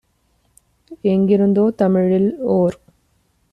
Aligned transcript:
எங்கிருந்தோ 1.03 1.65
தமிழில்- 1.75 2.29
ஓர் 2.57 2.77